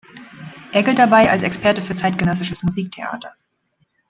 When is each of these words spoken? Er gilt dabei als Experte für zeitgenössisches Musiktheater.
Er 0.71 0.81
gilt 0.81 0.97
dabei 0.97 1.29
als 1.29 1.43
Experte 1.43 1.79
für 1.83 1.93
zeitgenössisches 1.93 2.63
Musiktheater. 2.63 3.33